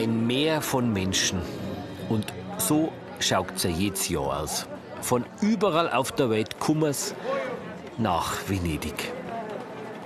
[0.00, 1.42] Ein Meer von Menschen.
[2.08, 4.66] Und so schaut es ja jedes Jahr aus.
[5.02, 7.14] Von überall auf der Welt kummers
[7.98, 9.12] nach Venedig.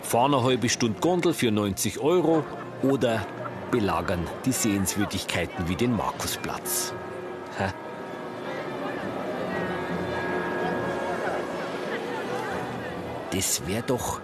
[0.03, 2.43] Fahren eine halbe Stunde Gondel für 90 Euro
[2.83, 3.25] oder
[3.71, 6.93] belagern die Sehenswürdigkeiten wie den Markusplatz.
[7.61, 7.73] Ha?
[13.31, 14.21] Das wäre doch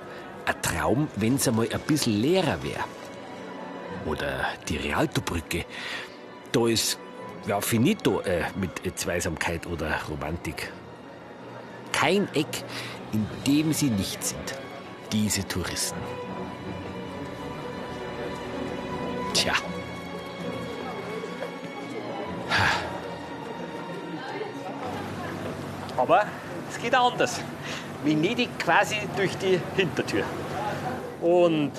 [0.46, 2.82] ein Traum, wenn es einmal ein bisschen leerer wäre.
[4.06, 5.64] Oder die Rialtobrücke.
[6.52, 6.98] Da ist
[7.46, 10.72] ja finito äh, mit Zweisamkeit oder Romantik.
[11.92, 12.64] Kein Eck,
[13.12, 14.58] in dem sie nicht sind,
[15.12, 15.98] diese Touristen.
[19.34, 19.54] Tja.
[25.96, 26.24] Aber
[26.70, 27.40] es geht auch anders.
[28.02, 30.24] Venedig quasi durch die Hintertür.
[31.20, 31.72] Und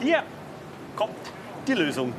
[0.00, 0.24] hier
[1.02, 1.32] kommt
[1.66, 2.12] die Lösung.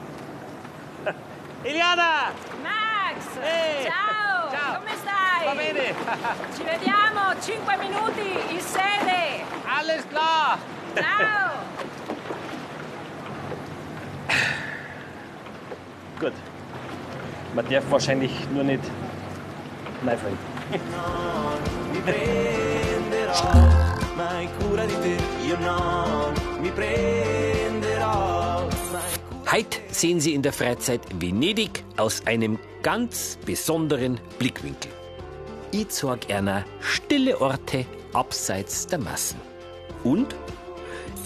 [1.64, 2.32] Eliana!
[2.62, 3.18] Max!
[3.42, 3.86] Ehi!
[3.86, 4.52] Ciao!
[4.56, 4.80] Ciao!
[4.80, 5.46] Come stai?
[5.46, 5.94] Va bene!
[6.56, 9.44] Ci vediamo 5 minuti in sede!
[9.66, 10.58] Alles klar!
[10.96, 11.52] Ciao!
[16.20, 16.34] Gut.
[17.54, 18.84] Man darf wahrscheinlich nur nicht
[20.06, 20.38] reinfallen.
[21.92, 23.52] mi prenderò
[24.16, 28.43] mai cura di te, io non mi prenderò
[29.54, 34.92] Heute sehen Sie in der Freizeit Venedig aus einem ganz besonderen Blickwinkel.
[35.72, 39.40] Ich zeig einer stille Orte abseits der Massen.
[40.04, 40.36] Und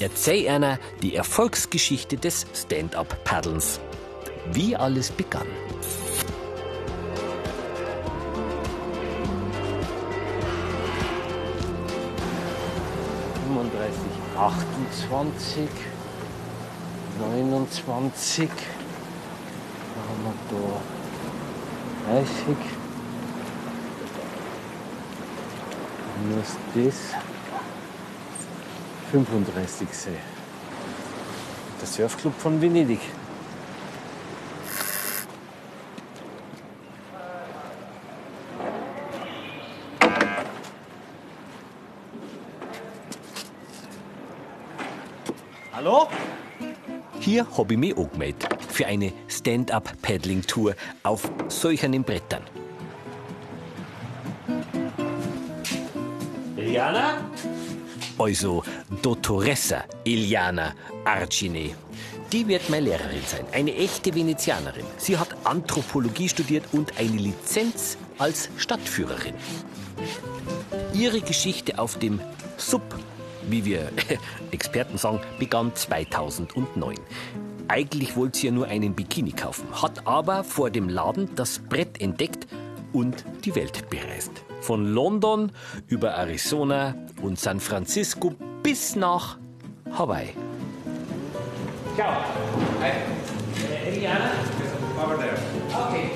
[0.01, 3.79] erzähl einer die Erfolgsgeschichte des Stand-up-Paddelns.
[4.51, 5.47] Wie alles begann.
[13.45, 15.69] fünfunddreißig, 28,
[17.19, 22.13] 29, was haben wir da?
[22.13, 22.57] 30.
[26.29, 26.97] Muss das
[29.11, 30.13] 35 sein.
[31.81, 32.99] Der Surfclub von Venedig.
[47.27, 50.73] Hier habe ich mich angemeldet für eine Stand-up-Paddling-Tour
[51.03, 52.43] auf solchen Brettern.
[56.55, 57.29] Eliana?
[58.17, 58.63] Also
[59.01, 60.73] Dottoressa Iliana
[61.03, 61.71] Arcine.
[62.31, 64.85] Die wird meine Lehrerin sein, eine echte Venezianerin.
[64.95, 69.33] Sie hat Anthropologie studiert und eine Lizenz als Stadtführerin.
[70.93, 72.21] Ihre Geschichte auf dem
[72.55, 72.83] Sub,
[73.47, 73.91] wie wir
[74.51, 76.95] Experten sagen, begann 2009.
[77.67, 81.99] Eigentlich wollte sie ja nur einen Bikini kaufen, hat aber vor dem Laden das Brett
[81.99, 82.47] entdeckt
[82.93, 84.31] und die Welt bereist.
[84.61, 85.51] Von London
[85.87, 89.37] über Arizona und San Francisco bis nach
[89.91, 90.33] Hawaii.
[91.95, 92.23] Ciao.
[93.85, 94.31] Eliana?
[95.03, 95.37] Over there.
[95.73, 96.09] Okay.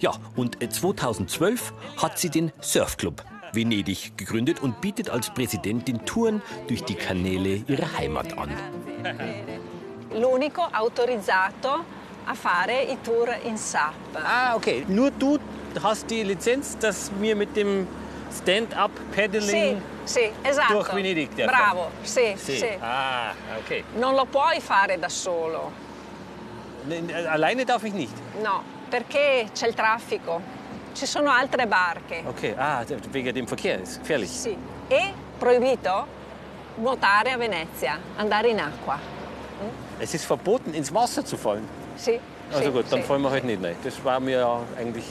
[0.00, 6.82] Ja, und 2012 hat sie den Surfclub Venedig gegründet und bietet als Präsidentin Touren durch
[6.84, 8.50] die Kanäle ihrer Heimat an.
[10.12, 11.84] L'unico autorizzato
[12.26, 13.92] a fare i tour in SAP.
[14.14, 14.84] Ah, okay.
[14.88, 15.38] Nur du
[15.82, 17.86] hast die Lizenz, dass wir mit dem
[18.32, 20.74] Stand-up-Paddling Sì, esatto.
[20.74, 21.50] durch Venedig dürfen.
[21.54, 22.56] Bravo, sì, Sì.
[22.58, 22.68] sì.
[22.80, 23.84] Ah, okay.
[23.98, 25.70] Non lo puoi fare da solo.
[26.88, 28.12] N- n- Alleine darf ich nicht.
[28.42, 30.40] No, perché c'è il traffico.
[30.94, 32.22] Ci sono altre barche.
[32.24, 32.54] Okay.
[32.56, 34.30] Ah, wegen dem Verkehr ist gefährlich.
[34.30, 34.56] Sì.
[34.88, 36.06] E proibito
[36.76, 38.98] nuotare a Venezia, andare in acqua.
[39.98, 41.66] Es ist verboten, ins Wasser zu fallen.
[41.96, 42.18] Sì.
[42.50, 43.06] Also sì, gut, dann sì.
[43.06, 43.76] fallen wir halt nicht rein.
[43.82, 45.04] Das war mir ja eigentlich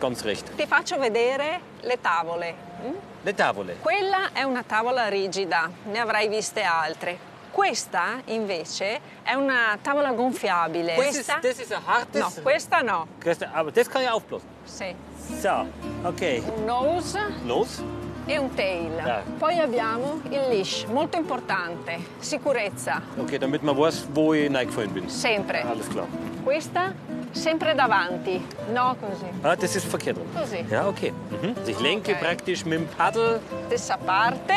[0.00, 0.50] ganz recht.
[0.56, 2.54] Ti faccio vedere le tavole.
[2.84, 2.94] mm?
[3.24, 3.76] Le tavole.
[3.80, 7.30] Quella è una tavola rigida, ne avrai viste altre.
[7.52, 10.94] Questa invece è una tavola gonfiabile.
[10.94, 11.38] Questa?
[11.42, 12.20] das ist ein hartes.
[12.20, 13.06] No, questa no.
[13.22, 14.48] Questa- Aber das kann ja aufblasen.
[14.64, 14.94] Sì.
[15.38, 15.66] So,
[16.02, 16.42] okay.
[16.56, 17.82] Un nose Los.
[18.26, 18.98] e un tail.
[18.98, 19.22] Ah.
[19.38, 21.98] Poi abbiamo il leash, molto importante.
[22.20, 25.08] Sicurezza, Okay, damit man weiß, wo ich reingefallen bin.
[25.10, 25.62] sempre.
[25.62, 26.06] Alles klar.
[26.42, 26.92] Questa
[27.32, 29.26] sempre davanti, no così.
[29.42, 30.18] Ah, das ist verkehrt.
[30.34, 30.64] Così.
[30.70, 31.12] Ja, okay.
[31.42, 31.54] Mhm.
[31.58, 32.20] Also ich lenke Okay.
[32.24, 33.40] praktisch mit dem Paddel.
[33.66, 34.54] Stessa parte,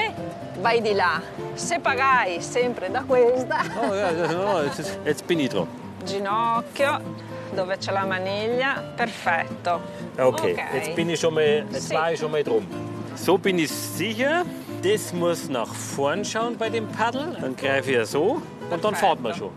[0.61, 1.21] vai di là.
[1.55, 5.67] Se pagai sempre da questa, Oh ja, oh, jetzt, jetzt bin ich dran.
[6.05, 6.99] ginocchio,
[7.55, 9.81] dove c'è la maniglia, perfetto.
[10.17, 10.59] Okay, Ok.
[10.75, 12.65] jetzt bin ich schon mal, jetzt war ich schon mal drum.
[13.15, 14.43] So bin ich sicher.
[14.83, 17.35] Das muss nach vorn schauen bei dem Paddel.
[17.41, 18.39] Dann greife ich ja so
[18.69, 19.49] und dann fährt man schon.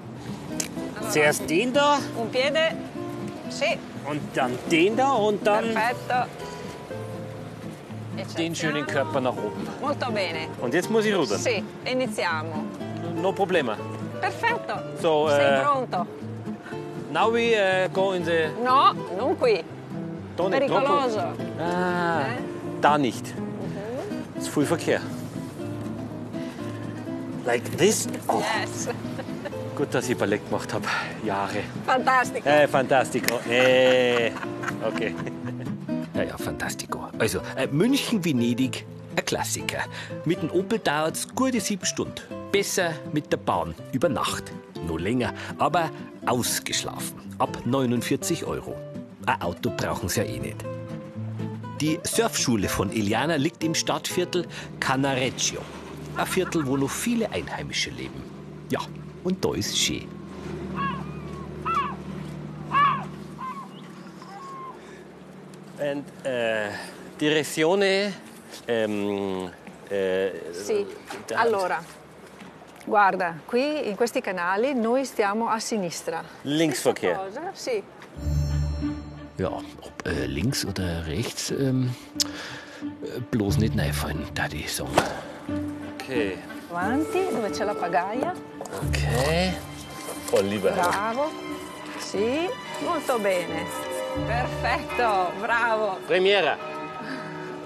[1.11, 2.73] Zuerst den da Un piede.
[3.51, 3.77] Sì,
[4.09, 6.29] und dann den da und dann perfetto.
[8.37, 8.87] Den schönen.
[8.87, 9.67] Körper nach oben.
[9.81, 10.49] Molto bene.
[10.61, 11.39] Und jetzt muss ich rudern.
[11.39, 12.65] Sì, iniziamo.
[13.21, 13.77] No Probleme.
[14.21, 14.75] Perfetto.
[15.01, 16.07] So, Sei eh, pronto?
[17.13, 18.49] Now we uh, go in the...
[18.63, 19.63] No, non qui.
[20.37, 20.51] Troppo.
[20.51, 21.21] Pericoloso.
[21.59, 22.43] Ah, Eh?
[22.81, 23.35] da nicht.
[23.37, 24.39] Mhm.
[24.39, 25.01] ist viel Verkehr.
[27.45, 28.07] Like this.
[28.29, 28.89] Oh, Yes.
[29.75, 30.85] gut, dass ich Ballett gemacht habe.
[31.25, 31.63] Jahre.
[31.87, 32.49] Fantastico.
[32.49, 33.41] Äh, fantastico.
[33.49, 34.31] Äh,
[34.87, 35.15] okay.
[36.19, 37.07] Ja, ja, fantastico.
[37.21, 38.85] Also, äh, München-Venedig,
[39.15, 39.85] ein Klassiker.
[40.25, 42.21] Mit dem Opel dauert's gute sieben Stunden.
[42.51, 44.51] Besser mit der Bahn über Nacht.
[44.85, 45.93] Nur länger, aber
[46.27, 47.21] ausgeschlafen.
[47.39, 48.75] Ab 49 Euro.
[49.27, 50.57] Ein Auto brauchen sie ja eh nicht.
[51.81, 54.45] Die Surfschule von Iliana liegt im Stadtviertel
[54.81, 55.61] Canareccio.
[56.17, 58.25] Ein Viertel, wo noch viele Einheimische leben.
[58.71, 58.81] Ja,
[59.23, 60.18] und da ist schön.
[65.79, 66.73] And uh,
[67.17, 68.13] direzione.
[68.65, 69.51] ehm,
[69.89, 70.85] eh, Sì.
[71.27, 71.83] da- Allora,
[72.85, 76.23] guarda, qui in questi canali noi stiamo a sinistra.
[76.43, 77.31] Linksverkehr.
[77.53, 77.83] Sì.
[79.37, 81.95] Ja, ob äh, links oder rechts, ähm,
[83.05, 84.91] äh, bloß nicht reinfallen, da die sagen.
[85.95, 86.39] Okay.
[86.71, 88.35] Avanti, dove c'è la pagaia.
[88.89, 89.53] Okay.
[90.33, 90.89] Oh, lieber Herr.
[90.91, 91.31] Bravo.
[91.99, 92.49] Sì,
[92.85, 93.88] molto bene.
[94.27, 95.99] Perfetto, bravo.
[96.07, 96.57] Premiere.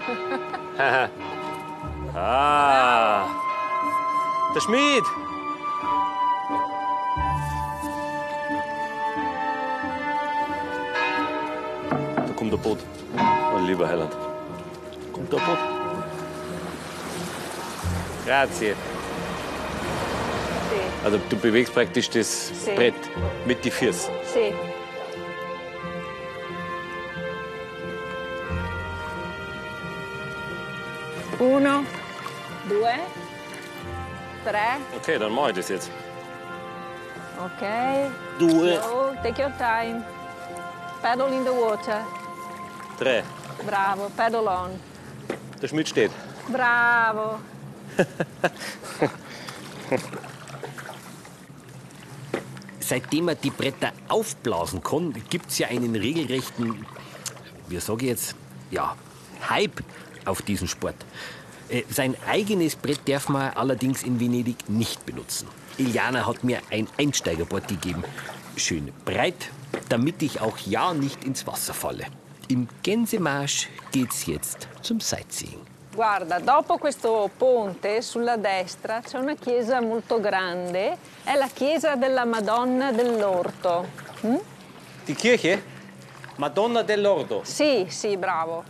[2.15, 3.27] ah.
[4.55, 5.05] Der Schmied.
[12.17, 12.79] Da kommt der Boot.
[13.17, 14.13] Oh, lieber Heiland.
[15.13, 15.59] Kommt der Boot.
[18.27, 18.75] Grazie.
[20.71, 22.75] Sì, Also du bewegst praktisch das Sí.
[22.77, 22.95] Brett
[23.47, 24.11] mit die Füße.
[24.33, 24.53] sì.
[31.43, 31.83] Uno,
[32.69, 32.95] due,
[34.45, 35.91] tre, Okay, dann mache ich das jetzt.
[37.39, 37.63] ok.
[38.39, 40.05] Due, Slow, take your time.
[41.03, 42.05] Paddle in the water.
[42.99, 43.23] drei.
[43.67, 44.71] Bravo, paddle on.
[45.61, 46.11] Der Schmied steht.
[46.49, 47.39] Bravo.
[52.81, 56.85] Seitdem man die Bretter aufblasen kann, gibt's ja einen regelrechten,
[57.69, 58.35] wie sage ich jetzt,
[58.71, 58.97] ja,
[59.49, 59.83] Hype
[60.27, 60.97] auf diesen Sport.
[61.69, 65.49] Äh, Sein eigenes Brett darf man allerdings in Venedig nicht benutzen.
[65.79, 68.05] Iliana hat mir ein Einsteigerboard gegeben.
[68.57, 69.51] Schön breit,
[69.89, 72.05] damit ich auch ja nicht ins Wasser falle.
[72.49, 75.61] Im Gänsemarsch geht's jetzt zum Sightseeing.
[75.95, 82.25] Guarda, dopo questo ponte sulla destra c'è una chiesa molto grande, è la chiesa della
[82.25, 83.87] Madonna dell'Orto.
[85.05, 85.63] Die Kirche?
[86.37, 87.43] Madonna del Lordo.
[87.45, 88.65] Sì, sì, bravo.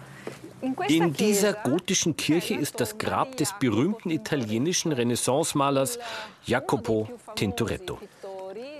[0.62, 5.98] In, dieser gotischen Kirche ist das Grab des berühmten italienischen Renaissance-Malers
[6.44, 7.98] Jacopo Tintoretto.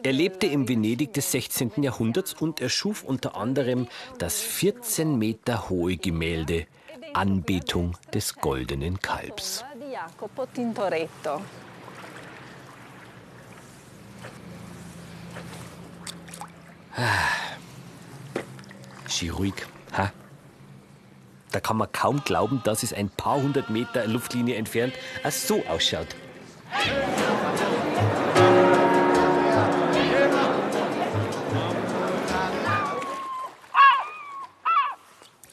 [0.04, 1.82] Er lebte im Venedig des 16.
[1.82, 3.88] Jahrhunderts und erschuf unter anderem
[4.18, 6.66] das 14 Meter hohe Gemälde
[7.14, 9.64] Anbetung des goldenen Kalbs.
[19.08, 19.54] Schön ruhig,
[19.96, 20.12] ha?
[21.52, 25.62] Da kann man kaum glauben, dass es ein paar hundert Meter Luftlinie entfernt auch so
[25.66, 26.08] ausschaut.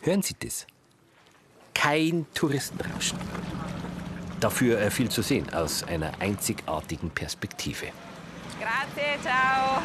[0.01, 0.65] Hören Sie das?
[1.73, 3.19] Kein Touristenrauschen.
[4.39, 7.87] Dafür äh, viel zu sehen aus einer einzigartigen Perspektive.
[8.59, 9.81] Grazie, ciao.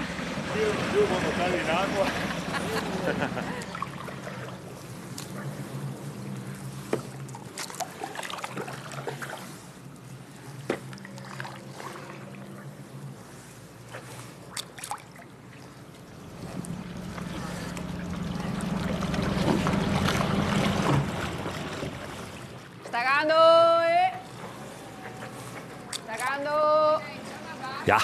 [22.94, 23.34] Stagando!
[23.82, 24.12] eh.
[26.04, 27.00] Stagando!
[27.86, 27.98] Ja,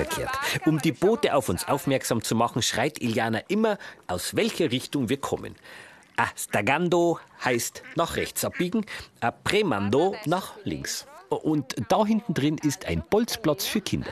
[0.00, 0.30] Erklärt.
[0.64, 3.76] Um die Boote auf uns aufmerksam zu machen, schreit Iliana immer,
[4.06, 5.54] aus welcher Richtung wir kommen.
[6.16, 8.86] A Stagando heißt nach rechts abbiegen,
[9.20, 11.06] a Premando nach links.
[11.28, 14.10] Und da hinten drin ist ein Bolzplatz für Kinder.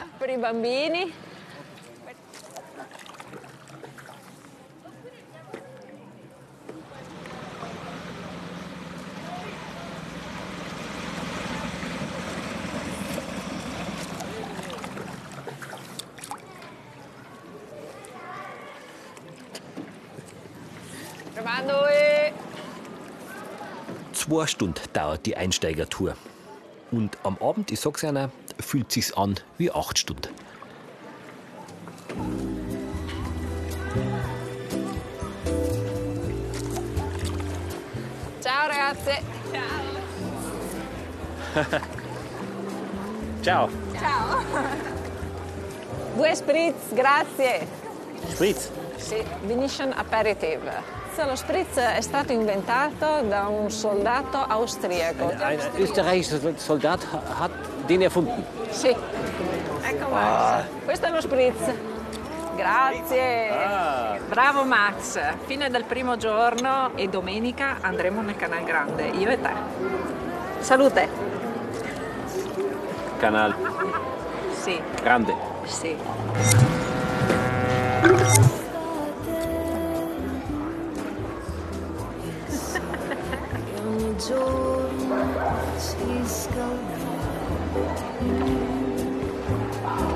[24.39, 26.15] Zwei Stunden dauert die Einsteigertour.
[26.93, 28.31] Und am Abend, ich sag's einer,
[28.61, 30.29] fühlt sich's an wie acht Stunden.
[38.41, 39.19] Ciao ragazze.
[43.43, 43.69] Ciao.
[46.17, 47.67] Due spritz, grazie.
[48.33, 48.71] Spritz.
[48.99, 49.17] Sì,
[49.49, 50.61] Venetian Aperitif.
[51.27, 55.33] Lo spritz è stato inventato da un soldato austriaco.
[55.41, 57.05] Ein österreichischer Soldat
[57.39, 57.51] hat
[57.87, 58.45] den erfunden.
[58.71, 58.89] Sì.
[59.83, 60.65] Ecco Max.
[60.85, 61.73] Questo è lo spritz.
[62.55, 64.19] Grazie.
[64.29, 69.51] Bravo Max, fine del primo giorno e domenica andremo nel Canal Grande, io e te.
[70.61, 71.09] Salute.
[73.19, 73.55] Kanal
[74.53, 75.35] Sì, Grande.
[75.65, 75.97] sì.
[85.99, 86.97] Giorno si scalda.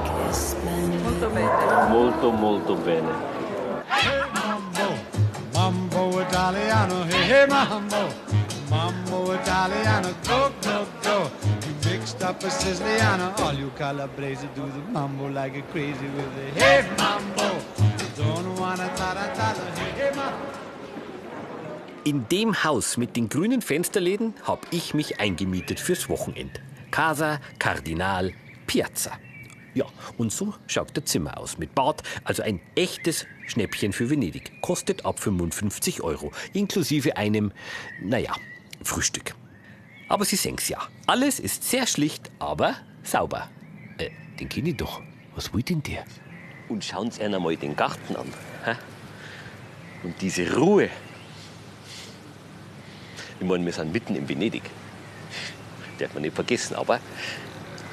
[0.03, 1.03] Che splendore.
[1.03, 1.89] Molto bene.
[1.89, 3.31] Molto, molto bene.
[4.33, 4.95] Mambo,
[5.53, 8.13] mambo Italiano, hey, hey, mambo,
[8.69, 11.31] mambo Italiano, go, go, go.
[11.65, 16.35] You mixed up a Siciliano, all you Calabrese do the mambo like a crazy with
[16.35, 17.61] the hey, mambo.
[18.17, 20.62] Don't wanna tarantala, hey, hey, mambo.
[22.05, 26.61] In dem Haus mit den grünen Fensterläden habe ich mich eingemietet fürs Wochenend.
[26.91, 28.33] Casa Cardinal
[28.67, 29.13] Piazza.
[29.75, 29.85] Ja,
[30.19, 31.59] und so schaut der Zimmer aus.
[31.59, 34.61] Mit Bad, also ein echtes Schnäppchen für Venedig.
[34.63, 37.53] Kostet ab 55 Euro, inklusive einem,
[38.03, 38.35] naja,
[38.83, 39.37] Frühstück.
[40.09, 40.79] Aber Sie senken's ja.
[41.07, 43.49] Alles ist sehr schlicht, aber sauber.
[43.99, 45.01] Äh, den kenne ich doch.
[45.37, 46.05] Was will denn der?
[46.69, 48.27] Und schauen Sie einmal den Garten an.
[48.65, 48.75] hä?
[50.03, 50.91] Und diese Ruhe.
[53.41, 54.63] Ich meine, wir sind mitten in Venedig.
[55.99, 57.01] Darf man nicht vergessen, aber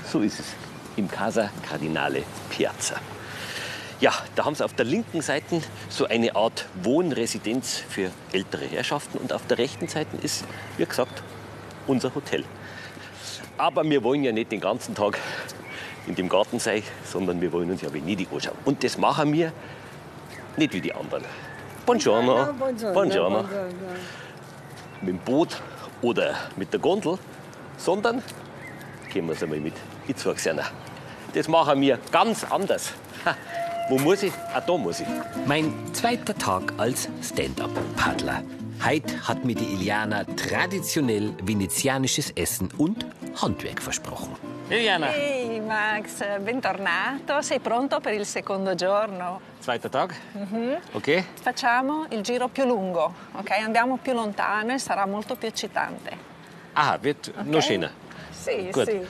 [0.06, 0.48] so ist es.
[0.96, 2.96] Im Casa Cardinale Piazza.
[4.02, 9.18] Ja, da haben sie auf der linken Seite so eine Art Wohnresidenz für ältere Herrschaften
[9.18, 10.46] und auf der rechten Seite ist,
[10.78, 11.22] wie gesagt,
[11.86, 12.46] unser Hotel.
[13.58, 15.20] Aber wir wollen ja nicht den ganzen Tag
[16.08, 18.58] in dem Garten sein, sondern wir wollen uns ja Venedig anschauen.
[18.64, 19.52] Und das machen wir
[20.56, 21.26] nicht wie die anderen.
[21.86, 22.54] Buongiorno.
[22.94, 23.46] Buongiorno.
[25.02, 25.62] Mit dem Boot
[26.02, 27.18] oder mit der Gondel,
[27.78, 28.22] sondern
[29.12, 29.74] gehen wir es einmal mit.
[30.08, 30.48] Ich zeig's.
[31.34, 32.92] Das machen wir ganz anders.
[33.26, 33.36] Ha,
[33.90, 34.34] Wo muss ich?
[34.54, 35.08] Ah, da muss ich.
[35.46, 38.44] Mein zweiter Tag als Stand-up-Paddler.
[38.86, 43.06] Heute hat mir die Iliana traditionell venezianisches Essen und
[43.42, 44.36] Handwerk versprochen.
[44.70, 47.44] Liliana, Ehi Max, bentornato.
[47.44, 49.40] Sei pronto per il secondo giorno?
[49.60, 50.12] zweiter Tag.
[50.94, 51.24] Okay.
[51.40, 53.52] Facciamo il giro più lungo, ok?
[53.52, 56.18] Andiamo più lontano e sarà molto più eccitante.
[56.74, 57.92] Aha, wird noch schöner.
[58.32, 58.90] Sì, Gut.
[58.90, 59.08] sì.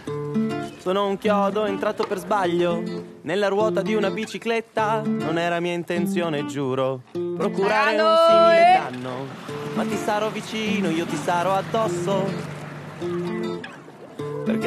[0.79, 2.83] Sono un chiodo entrato per sbaglio
[3.21, 5.01] nella ruota di una bicicletta.
[5.05, 8.79] Non era mia intenzione, giuro, procurare un Bravo, simile eh.
[8.79, 9.27] danno.
[9.75, 12.57] Ma ti sarò vicino, io ti sarò addosso.
[14.49, 14.61] Und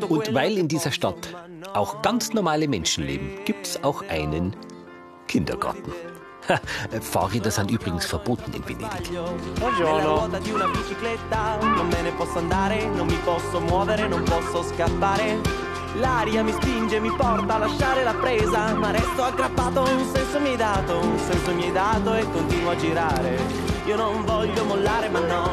[0.00, 1.34] quello weil in dieser Stadt
[1.74, 4.56] auch ganz normale Menschen leben, gibt's auch einen
[5.28, 5.92] Kindergarten.
[7.00, 9.10] Fahrräder sind übrigens verboten in Venedig.
[9.10, 9.20] Me
[15.16, 15.40] ne.
[16.00, 20.48] L'aria mi spinge, mi porta a lasciare la presa, ma resto aggrappato, un senso mi
[20.48, 23.38] hai dato, un senso mi hai dato e continuo a girare.
[23.84, 25.50] Io non voglio mollare, ma no,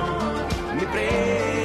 [0.76, 1.59] mi prenderò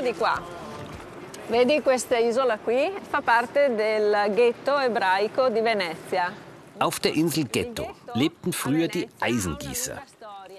[0.00, 0.40] Guarda di qua.
[1.48, 2.90] Vedi questa isola qui?
[3.10, 6.32] Fa parte del ghetto ebraico di Venezia.
[6.78, 10.00] Auf der Insel Ghetto lebten früher die Eisengießer.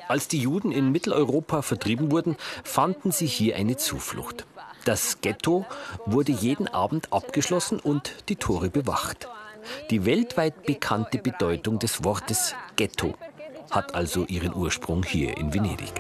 [0.08, 4.46] Als die Juden in Mitteleuropa vertrieben wurden, fanden sie hier eine Zuflucht.
[4.86, 5.66] Das Ghetto
[6.06, 9.28] wurde jeden Abend abgeschlossen und die Tore bewacht.
[9.90, 13.16] Die weltweit bekannte Bedeutung des Wortes Ghetto
[13.72, 15.94] hat also ihren Ursprung hier in Venedig.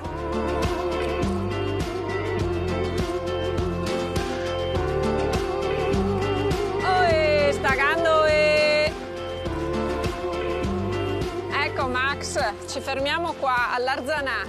[12.72, 14.48] Ci fermiamo qua all'Arzanà.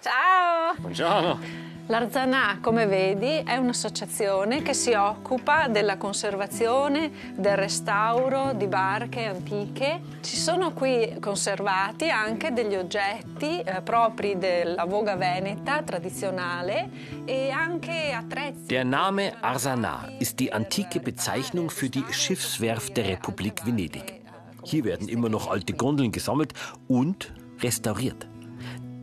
[0.00, 0.74] Ciao!
[0.78, 1.65] Buongiorno.
[1.88, 10.00] L'Arzanà, come vedi, è un'associazione che si occupa della conservazione, del restauro di barche antiche.
[10.20, 16.90] Ci sono qui conservati anche degli oggetti eh, propri della voga veneta tradizionale
[17.24, 18.66] e anche attrezzi.
[18.66, 24.22] Der Name Arsana ist die antike Bezeichnung für die Schiffswerft der Republik Venedig.
[24.64, 26.52] Hier werden immer noch alte Gondeln gesammelt
[26.88, 28.26] und restauriert.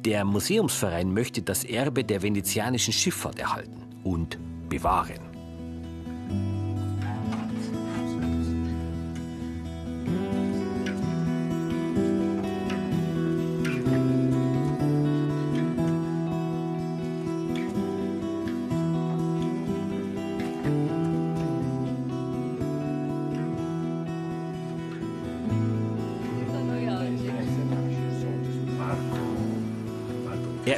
[0.06, 5.22] Der Museumsverein möchte das Erbe der venezianischen Schifffahrt erhalten und bewahren.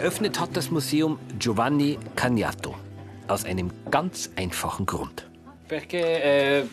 [0.06, 2.76] Eröffnet hat das Museum Giovanni Cagnato.
[3.28, 5.28] Aus einem ganz einfachen Grund.
[5.68, 6.64] Perché è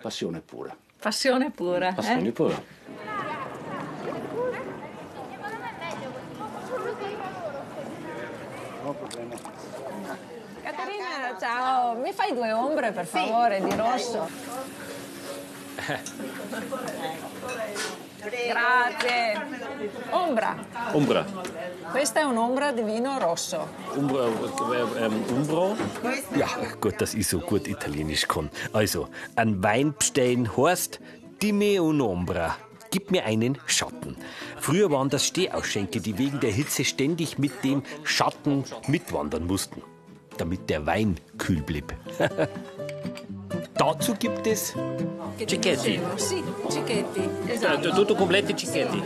[0.00, 0.74] passione pura.
[0.98, 1.92] Passione pura.
[1.92, 2.32] Passione eh?
[2.32, 2.62] pura.
[10.62, 14.26] Caterina, ciao, mi fai due ombre per favore di rosso?
[18.26, 19.40] Grazie.
[20.10, 20.56] Ombra.
[20.92, 21.24] Umbra.
[21.90, 23.68] Questa è un'ombra di vino rosso.
[23.94, 25.76] Umbra, äh, ähm, Umbro.
[26.34, 26.48] Ja,
[26.80, 28.50] gut, dass ich so gut Italienisch kann.
[28.72, 31.00] Also, ein Wein bestellen heißt
[31.40, 32.56] Dime un'ombra.
[32.90, 34.16] Gib mir einen Schatten.
[34.58, 39.82] Früher waren das Stehausschenke, die wegen der Hitze ständig mit dem Schatten mitwandern mussten,
[40.36, 41.94] damit der Wein kühl blieb.
[43.78, 44.74] Dazu gibt es
[45.38, 46.00] Cicchetti.
[46.16, 47.28] Cicchetti.
[47.94, 49.02] Tutto complete Cicchetti.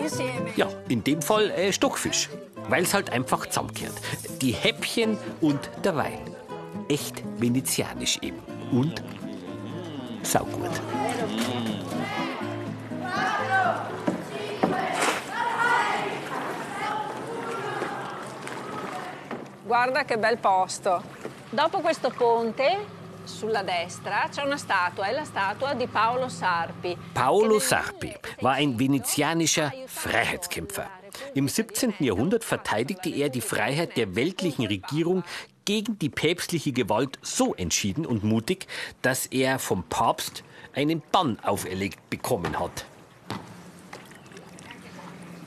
[0.00, 0.50] Insieme.
[0.56, 2.28] Ja, in dem Fall äh, Stockfisch,
[2.68, 3.94] weil es halt einfach zusammenkehrt.
[4.40, 6.20] Die Häppchen und der Wein.
[6.88, 8.38] Echt venezianisch eben.
[8.70, 9.02] Und
[10.22, 10.70] saugut.
[19.66, 21.02] Guarda che bel posto.
[21.50, 22.78] Dopo questo ponte,
[23.24, 26.96] sulla destra, c'è una statua, è la statua di Paolo Sarpi.
[27.12, 30.88] Paolo Sarpi war ein venezianischer Freiheitskämpfer.
[31.34, 31.94] Im 17.
[31.98, 35.24] Jahrhundert verteidigte er die Freiheit der weltlichen Regierung
[35.64, 38.66] gegen die päpstliche Gewalt so entschieden und mutig,
[39.02, 40.42] dass er vom Papst
[40.74, 42.86] einen Bann auferlegt bekommen hat.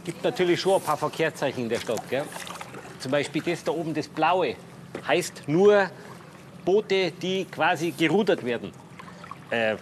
[0.05, 2.07] Gibt natürlich schon ein paar Verkehrszeichen in der Stadt.
[2.09, 2.23] Gell?
[2.99, 4.55] Zum Beispiel das da oben, das Blaue,
[5.07, 5.89] heißt nur
[6.65, 8.71] Boote, die quasi gerudert werden.
[9.51, 9.75] Äh,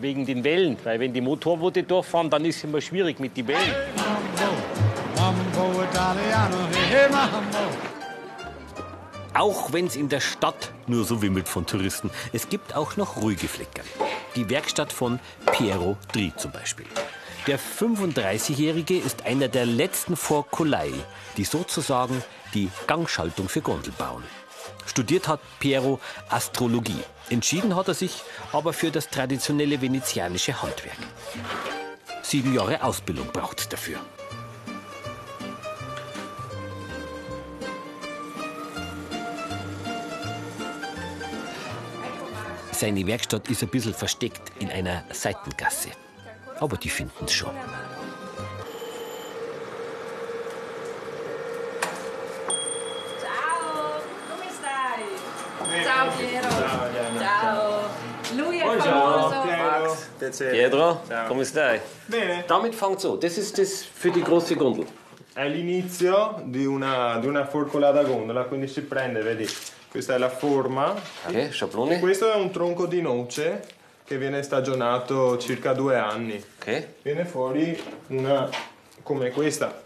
[0.00, 3.48] wegen den Wellen, weil wenn die Motorboote durchfahren, dann ist es immer schwierig mit den
[3.48, 3.74] Wellen.
[9.34, 13.16] Auch wenn es in der Stadt nur so wimmelt von Touristen, es gibt auch noch
[13.16, 13.84] ruhige Flecken.
[14.36, 15.20] Die Werkstatt von
[15.52, 16.86] Piero Dri zum Beispiel.
[17.46, 20.92] Der 35-Jährige ist einer der letzten Forcolai,
[21.36, 22.22] die sozusagen
[22.54, 24.22] die Gangschaltung für Gondel bauen.
[24.86, 27.02] Studiert hat Piero Astrologie.
[27.30, 28.22] Entschieden hat er sich
[28.52, 30.98] aber für das traditionelle venezianische Handwerk.
[32.22, 33.98] Sieben Jahre Ausbildung braucht es dafür.
[42.72, 45.90] Seine Werkstatt ist ein bisschen versteckt in einer Seitengasse.
[46.58, 47.54] Aber die finden es schon.
[55.82, 56.48] Ciao Piero.
[57.18, 57.80] Ciao.
[58.36, 59.44] Lui è famoso.
[60.50, 61.80] Pietro, come stai?
[62.06, 63.18] Bene, Damit fängt an.
[63.20, 64.86] Das ist das für die große Gondel.
[65.34, 69.46] è l'inizio di una, di una forcolata gondola, quindi si prende, vedi,
[69.90, 70.94] questa è la forma,
[71.26, 71.98] Okay, Schablone.
[72.00, 73.64] questo è un tronco di noce
[74.04, 76.42] che viene stagionato circa due anni.
[76.60, 76.86] Okay.
[77.02, 78.48] Viene fuori una
[79.02, 79.81] come questa.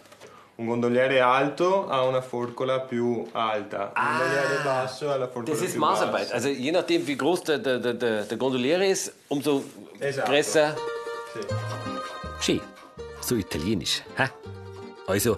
[0.59, 5.62] Un gondoliere alto ha una forcola più alta, un gondoliere basso ha la forcola Das
[5.62, 6.23] ist più Maßarbeit.
[6.31, 6.35] bassa.
[6.35, 9.62] Also je nachdem, wie groß der, der, der, der Gondoliere ist, umso
[10.01, 10.31] Esatto.
[10.31, 10.75] größer.
[11.35, 11.40] Sì.
[12.40, 12.61] Schön.
[13.21, 14.03] So italienisch.
[14.16, 14.29] Hä?
[15.07, 15.37] Also,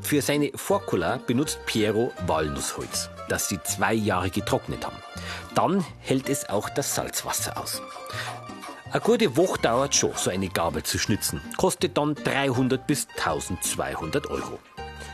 [0.00, 4.96] für seine Forcola benutzt Piero Walnussholz, das sie zwei Jahre getrocknet haben.
[5.54, 7.80] Dann hält es auch das Salzwasser aus.
[8.90, 11.42] Eine gute Woche dauert schon, so eine Gabel zu schnitzen.
[11.58, 14.58] Kostet dann 300 bis 1200 Euro.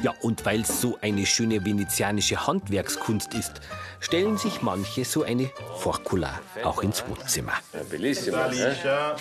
[0.01, 3.61] Ja, und weil es so eine schöne venezianische Handwerkskunst ist,
[4.01, 7.55] stellen sich manche so eine Forcola auch ins Wohnzimmer.
[7.73, 8.37] Ja, bellissimo.
[8.37, 9.17] Sta Eh?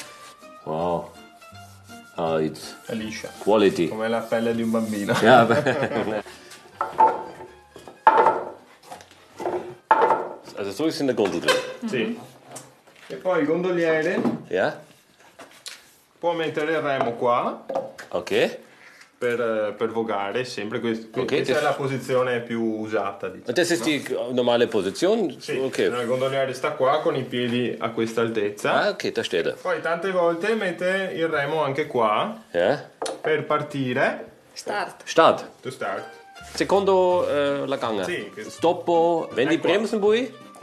[0.66, 1.10] Wow.
[2.16, 2.76] Ah, it's
[3.44, 3.88] quality.
[3.88, 5.14] come la pelle di un bambino.
[5.22, 5.64] Ja, aber
[10.56, 11.56] Also so ist es in der Gondel drin.
[11.90, 12.18] Sì.
[13.14, 14.82] E poi il gondoliere Ja,
[16.18, 17.64] può mettere il remo qua
[18.10, 18.58] okay.
[19.18, 23.28] per, per vogare, sempre quest- Ok, questa è la posizione più usata.
[23.28, 23.46] Diciamo.
[23.48, 25.40] Und das ist die normale Position?
[25.40, 25.86] Sì, Okay.
[25.86, 28.74] il gondoliere sta qua con i piedi a questa altezza.
[28.74, 29.12] Ah, okay.
[29.62, 32.90] Poi tante volte mette il remo anche qua Ja.
[33.22, 34.26] per partire.
[34.54, 35.02] Start.
[35.06, 35.50] Start.
[35.62, 36.04] To start.
[36.56, 38.04] Secondo äh, la ganga.
[38.04, 39.30] Sì, che- Stoppo.
[39.34, 39.68] Wenn die Ecco.
[39.68, 40.00] bremsen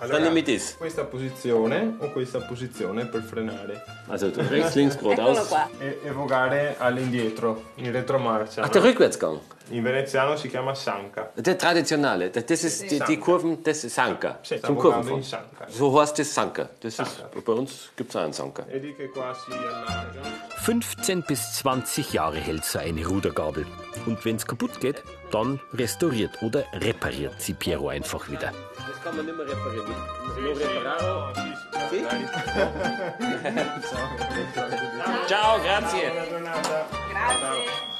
[0.01, 0.77] Allora, dann nehme ich das.
[0.79, 5.51] questa posizione o questa posizione per frenare Also rechts, links, geradeaus.
[5.79, 8.63] e, e vogare all'indietro, in retromarcia.
[8.63, 8.73] Ach, no?
[8.73, 9.39] der Rückwärtsgang.
[9.73, 11.31] In veneziano si chiama sanca.
[11.37, 12.31] Der traditionelle.
[12.31, 13.17] Das das ist die, die Sanka.
[13.21, 14.39] Kurven, das ist Sanka.
[14.43, 15.69] Sì, Zum sanca.
[15.69, 16.69] So heißt das Sanka.
[16.81, 17.41] Das ist, Sanka.
[17.45, 18.65] bei uns gibt es auch einen Sanka.
[18.67, 20.23] Vedi che qua si allarga.
[20.65, 23.65] 15 bis 20 Jahre hält so eine Rudergabel.
[24.07, 28.53] Und wenn's kaputt geht, dann restauriert oder repariert sie Piero einfach wieder.
[28.91, 29.87] Das kann man nicht mehr reparieren.
[29.87, 29.95] Nur
[30.83, 31.55] No, sì,
[31.91, 32.27] sì, magari.
[35.29, 36.11] Ciao, grazie.
[36.11, 36.87] Buona giornata.
[37.21, 37.63] Adesso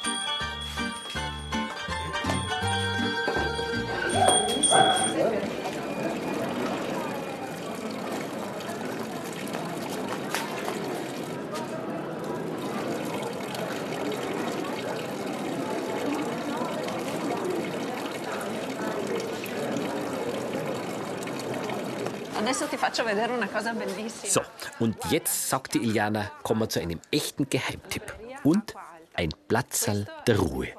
[24.23, 24.41] So,
[24.79, 28.13] und jetzt, sagte Iliana, kommen wir zu einem echten Geheimtipp.
[28.43, 28.73] Und
[29.13, 30.69] ein Platzal der Ruhe.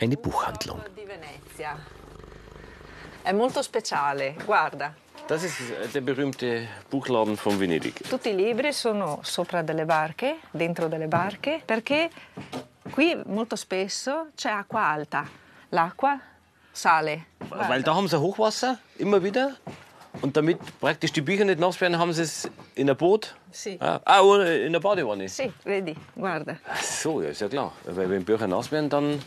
[0.00, 0.80] Eine Buchhandlung.
[3.22, 4.94] È molto speciale, guarda.
[5.26, 8.08] Das ist äh, der berühmte Buchladen von Venedig.
[8.08, 12.08] Tutti i libri sono sopra delle barche, dentro delle barche, perché
[12.92, 15.28] qui molto spesso c'è acqua alta.
[15.70, 16.20] L'acqua
[16.70, 17.26] sale.
[17.48, 19.56] Weil da haben sie Hochwasser, immer wieder.
[20.22, 23.34] Und damit praktisch die Bücher nicht nass werden, haben sie es in ein Boot.
[23.50, 23.76] Sì.
[23.80, 25.28] Ah, ah, in der Badewanne.
[25.28, 26.56] Sì, vedi, guarda.
[26.68, 27.72] Ach so, ja, ist ja klar.
[27.84, 29.18] Weil wenn Bücher nass werden, dann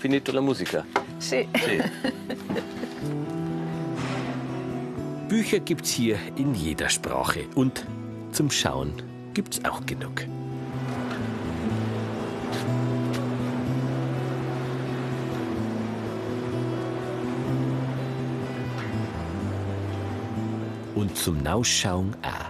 [0.00, 0.84] finito la musica.
[1.18, 1.48] Sì.
[5.28, 7.46] Bücher gibt's hier in jeder Sprache.
[7.54, 7.84] Und
[8.32, 9.02] zum Schauen
[9.34, 10.24] gibt's auch genug.
[21.06, 22.46] Und zum Nausschauen auch.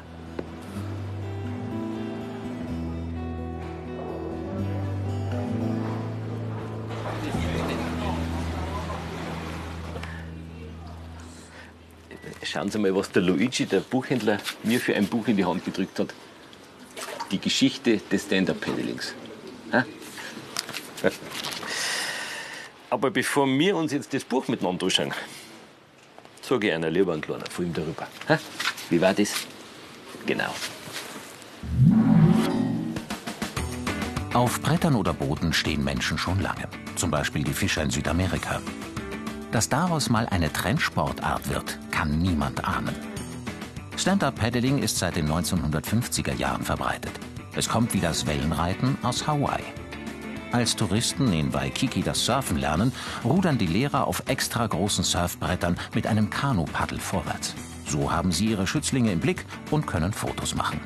[12.42, 15.66] Schauen Sie mal, was der Luigi, der Buchhändler, mir für ein Buch in die Hand
[15.66, 16.14] gedrückt hat.
[17.30, 19.12] Die Geschichte des Stand-Up-Paddlings.
[22.88, 25.12] Aber bevor wir uns jetzt das Buch miteinander anschauen,
[26.50, 28.06] ich einer lieber einen kleinen Film darüber.
[28.28, 28.38] Hä?
[28.90, 29.34] Wie war das?
[30.26, 30.54] Genau.
[34.32, 36.68] Auf Brettern oder Booten stehen Menschen schon lange.
[36.94, 38.60] Zum Beispiel die Fischer in Südamerika.
[39.50, 42.94] Dass daraus mal eine Trendsportart wird, kann niemand ahnen.
[43.96, 47.12] Stand-up-Paddling ist seit den 1950er Jahren verbreitet.
[47.54, 49.64] Es kommt wie das Wellenreiten aus Hawaii.
[50.56, 52.90] Als Touristen in Waikiki das Surfen lernen,
[53.22, 57.54] rudern die Lehrer auf extra großen Surfbrettern mit einem Kanupaddel vorwärts.
[57.86, 60.80] So haben sie ihre Schützlinge im Blick und können Fotos machen.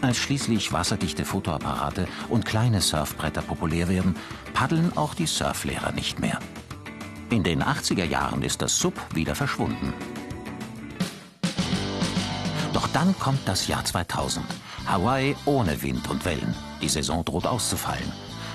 [0.00, 4.14] Als schließlich wasserdichte Fotoapparate und kleine Surfbretter populär werden,
[4.54, 6.38] paddeln auch die Surflehrer nicht mehr.
[7.30, 9.92] In den 80er Jahren ist das Sub wieder verschwunden.
[12.72, 14.46] Doch dann kommt das Jahr 2000.
[14.90, 16.54] Hawaii ohne Wind und Wellen.
[16.82, 18.12] Die Saison droht auszufallen.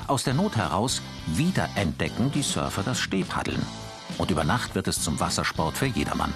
[0.07, 3.61] Aus der Not heraus wiederentdecken die Surfer das Stehpaddeln.
[4.17, 6.33] Und über Nacht wird es zum Wassersport für jedermann.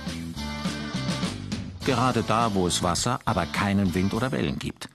[1.85, 4.89] Gerade da, wo es Wasser, aber keinen Wind oder Wellen gibt.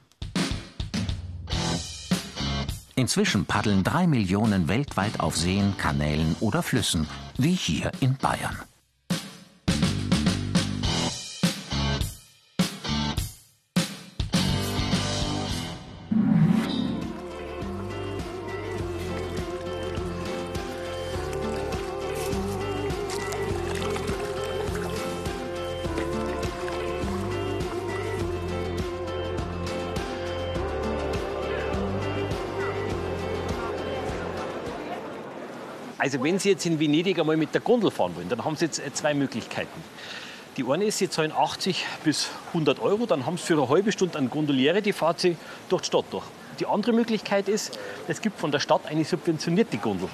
[2.96, 8.56] Inzwischen paddeln drei Millionen weltweit auf Seen, Kanälen oder Flüssen, wie hier in Bayern.
[36.04, 38.66] Also wenn Sie jetzt in Venedig einmal mit der Gondel fahren wollen, dann haben Sie
[38.66, 39.82] jetzt äh, zwei Möglichkeiten.
[40.58, 43.90] Die eine ist, Sie zahlen 80 bis 100 Euro, dann haben Sie für eine halbe
[43.90, 45.38] Stunde einen Gondoliere, die fahrt Sie
[45.70, 46.24] durch die Stadt durch.
[46.60, 50.10] Die andere Möglichkeit ist, es gibt von der Stadt eine subventionierte Gondel.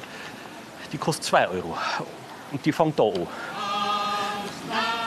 [0.93, 1.77] Die kostet 2 Euro
[2.53, 3.27] und die fängt da an.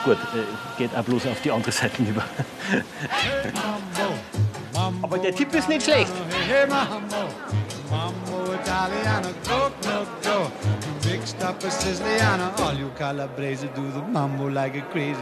[0.04, 2.24] gut, äh, geht auch bloß auf die andere Seite über.
[5.00, 6.12] Aber der Tipp ist nicht schlecht.
[7.94, 10.23] Mambo, Italiano, go, go,
[11.44, 11.50] go.
[11.50, 15.20] You mixed up a Siciliano, all you Calabrese do the mambo like a crazy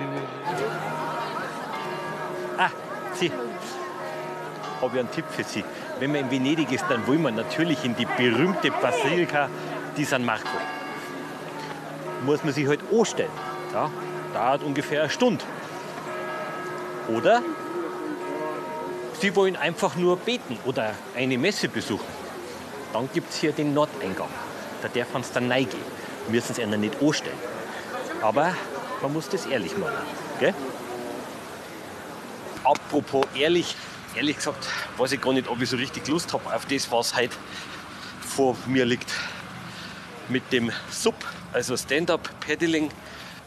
[2.58, 2.70] Ah,
[3.14, 3.30] Sie.
[4.80, 5.64] Habe ich einen Tipp für Sie.
[6.00, 9.48] Wenn man in Venedig ist, dann wollen wir natürlich in die berühmte Basilika
[9.96, 10.48] di San Marco.
[12.24, 13.30] Muss man sich halt anstellen.
[13.72, 13.90] Ja,
[14.35, 15.44] dauert ungefähr eine Stunde.
[17.08, 17.42] Oder
[19.20, 22.22] Sie wollen einfach nur beten oder eine Messe besuchen.
[22.92, 24.28] Dann gibt es hier den Nordeingang.
[24.82, 25.46] Da darf man es dann
[26.22, 26.32] reingehen.
[26.32, 27.37] Müssen Sie einer nicht anstellen.
[28.20, 28.54] Aber
[29.00, 29.94] man muss das ehrlich machen.
[30.38, 30.54] Gell?
[32.64, 33.74] Apropos ehrlich,
[34.14, 37.16] ehrlich gesagt, weiß ich gar nicht, ob ich so richtig Lust habe auf das, was
[37.16, 37.35] heute
[38.20, 39.11] vor mir liegt.
[40.28, 41.16] Mit dem Sub,
[41.52, 42.90] also Stand-Up-Paddling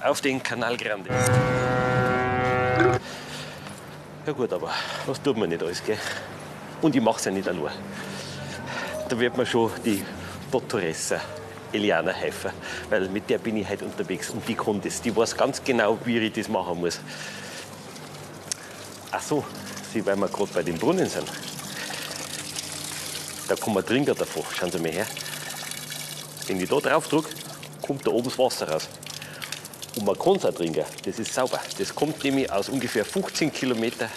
[0.04, 1.10] auf den Canal Grande.
[4.26, 4.72] Ja gut, aber
[5.06, 5.98] was tut man nicht alles, gell?
[6.82, 7.72] Und ich mache es ja nicht allein.
[9.08, 10.04] Da wird mir schon die
[10.52, 11.22] Dottoressa
[11.76, 12.52] Eliana helfen,
[12.90, 15.02] weil mit der bin ich heute unterwegs und die kann das.
[15.02, 17.00] Die weiß ganz genau, wie ich das machen muss.
[19.12, 19.44] Ach so,
[19.94, 21.28] Sie, weil wir gerade bei den Brunnen sind.
[23.48, 24.44] Da kann man trinken davon.
[24.58, 25.08] Schauen Sie mal her.
[26.48, 27.30] Wenn ich da drauf drücke,
[27.82, 28.88] kommt da oben das Wasser raus.
[29.96, 30.84] Und man kann es auch trinken.
[31.06, 31.62] Das ist sauber.
[31.78, 34.10] Das kommt nämlich aus ungefähr 15 Kilometer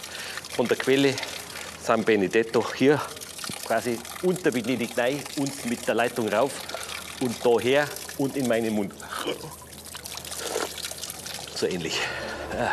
[0.57, 1.14] von der Quelle
[1.83, 3.01] San Benedetto hier
[3.64, 6.53] quasi unter Venedig rein und mit der Leitung rauf
[7.21, 7.87] und daher
[8.19, 8.93] und in meinen Mund.
[11.55, 11.99] So ähnlich.
[12.57, 12.73] Ja.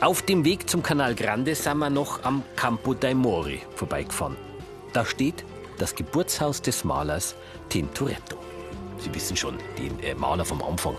[0.00, 4.36] Auf dem Weg zum Canal Grande sind wir noch am Campo dei Mori vorbeigefahren.
[4.92, 5.44] Da steht
[5.78, 7.34] das Geburtshaus des Malers
[7.68, 8.36] Tintoretto.
[8.98, 10.96] Sie wissen schon, den äh, Maler vom Anfang.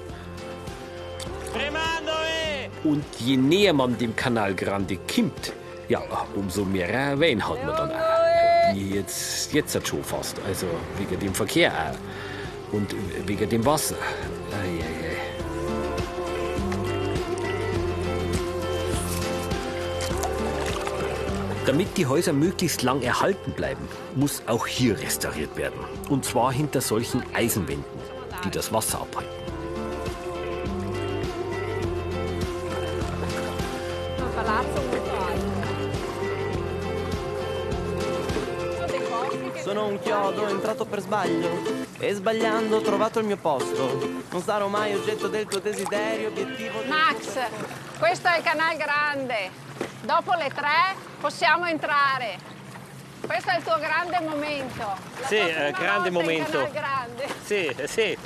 [2.83, 5.53] Und je näher man dem Canal Grande kommt,
[5.89, 6.01] ja,
[6.35, 8.75] umso mehr Wein hat man dann auch.
[8.75, 10.37] Wie jetzt, jetzt hat schon fast.
[10.47, 12.28] Also wegen dem Verkehr auch.
[12.71, 13.95] Und wegen dem Wasser.
[14.51, 15.09] Ei, ei, ei.
[21.65, 25.79] Damit die Häuser möglichst lang erhalten bleiben, muss auch hier restauriert werden.
[26.09, 27.85] Und zwar hinter solchen Eisenwänden,
[28.43, 29.29] die das Wasser abhalten.
[39.63, 44.23] Sono un chiodo entrato per sbaglio e sbagliando ho trovato il mio posto.
[44.31, 46.81] Non sarò mai oggetto del tuo desiderio, obiettivo.
[46.87, 47.37] Max,
[47.99, 49.49] questo è il Canal Grande.
[50.01, 52.37] Dopo le tre possiamo entrare.
[53.25, 54.85] Questo è il tuo grande momento.
[55.19, 56.69] La Sì, eh, grande momento.
[56.71, 57.27] Grande.
[57.43, 58.17] Sì, eh, sì.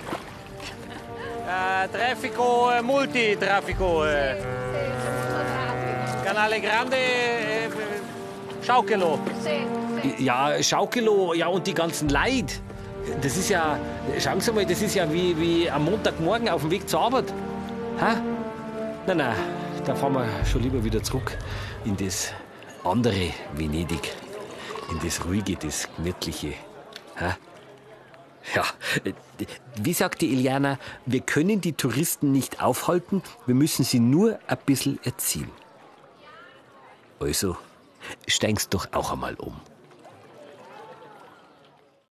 [1.46, 4.06] Eh, traffico, eh, multitraffico.
[4.08, 4.62] eh.
[6.24, 6.98] Canale Grande,
[7.66, 7.70] eh,
[8.62, 9.20] Schaukelo.
[9.42, 9.82] Sì,
[10.18, 12.62] Ja, Schaukelo, ja und die ganzen Leid.
[13.22, 13.78] Das ist ja,
[14.20, 17.26] schauen Sie mal, das ist ja wie, wie am Montagmorgen auf dem Weg zur Arbeit.
[18.00, 18.22] Ha?
[19.08, 19.36] Nein, nein,
[19.86, 21.38] da fahren wir schon lieber wieder zurück
[21.84, 22.32] in das
[22.84, 24.14] andere Venedig.
[24.92, 26.54] In das ruhige, das gemütliche.
[27.20, 27.38] Ha?
[28.56, 28.66] Ja,
[29.76, 35.00] wie sagte Iliana, wir können die Touristen nicht aufhalten, wir müssen sie nur ein bisschen
[35.04, 35.50] erziehen.
[37.20, 37.56] Also,
[38.28, 39.60] steigst doch auch einmal um.